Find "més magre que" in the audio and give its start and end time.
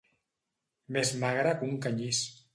0.97-1.69